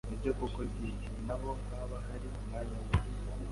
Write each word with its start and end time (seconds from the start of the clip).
Ni 0.09 0.15
byo 0.19 0.31
koko 0.39 0.61
di! 0.73 0.89
Ni 0.99 1.07
na 1.27 1.35
ho 1.41 1.49
haba 1.69 1.97
hari 2.07 2.25
umwanya 2.39 2.77
wo 2.85 2.91